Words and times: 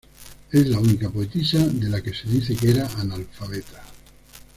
Es 0.51 0.65
la 0.65 0.79
única 0.79 1.11
poetisa 1.11 1.59
de 1.59 1.87
la 1.87 2.01
que 2.01 2.11
se 2.11 2.27
dice 2.27 2.55
que 2.55 2.71
era 2.71 2.87
analfabeta. 2.99 3.83